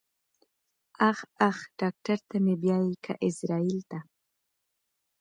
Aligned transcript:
اخ 1.09 1.19
اخ 1.49 1.57
ډاکټر 1.79 2.17
ته 2.29 2.35
مې 2.43 2.55
بيايې 2.61 2.95
که 3.03 3.13
ايزرايل 3.23 3.79
ته. 3.89 3.99